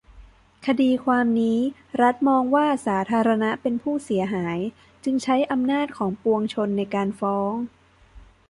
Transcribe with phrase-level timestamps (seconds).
[0.65, 1.59] คดีความนี้
[2.01, 4.57] รัฐมองว่าสาธารณะเป็นผู้เสียหาย
[5.03, 7.53] จึงใช้อำนาจของปวงชนในการฟ้อง